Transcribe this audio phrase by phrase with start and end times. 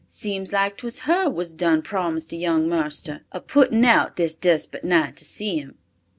[0.07, 4.83] Seems like 'twas her was done promised to young marster, a puttin' out this desput
[4.83, 5.77] night to see him."